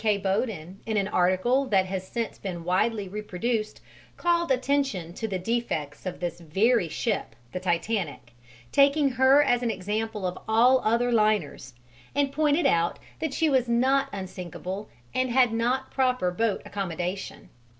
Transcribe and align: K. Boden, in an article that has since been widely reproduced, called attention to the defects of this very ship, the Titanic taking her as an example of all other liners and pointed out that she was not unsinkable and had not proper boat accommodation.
K. 0.03 0.17
Boden, 0.17 0.79
in 0.87 0.97
an 0.97 1.07
article 1.09 1.65
that 1.67 1.85
has 1.85 2.07
since 2.07 2.39
been 2.39 2.63
widely 2.63 3.07
reproduced, 3.07 3.81
called 4.17 4.49
attention 4.51 5.13
to 5.13 5.27
the 5.27 5.37
defects 5.37 6.07
of 6.07 6.19
this 6.19 6.39
very 6.39 6.89
ship, 6.89 7.35
the 7.51 7.59
Titanic 7.59 8.33
taking 8.71 9.09
her 9.09 9.43
as 9.43 9.61
an 9.61 9.69
example 9.69 10.25
of 10.25 10.39
all 10.49 10.81
other 10.83 11.11
liners 11.11 11.75
and 12.15 12.31
pointed 12.31 12.65
out 12.65 12.97
that 13.19 13.31
she 13.35 13.47
was 13.47 13.69
not 13.69 14.09
unsinkable 14.11 14.89
and 15.13 15.29
had 15.29 15.53
not 15.53 15.91
proper 15.91 16.31
boat 16.31 16.63
accommodation. 16.65 17.49